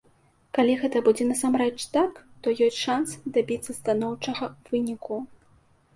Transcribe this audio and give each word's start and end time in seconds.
Калі 0.57 0.73
гэта 0.83 1.01
будзе 1.07 1.27
насамрэч 1.31 1.75
так, 1.97 2.13
то 2.41 2.47
ёсць 2.69 2.81
шанс 2.87 3.09
дабіцца 3.39 3.71
станоўчага 3.79 4.45
выніку. 4.71 5.25